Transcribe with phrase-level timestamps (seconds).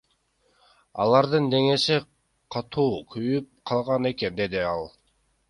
[1.03, 1.97] Алардын денеси
[2.57, 4.91] катуу күйүп калган экен,— деди ал.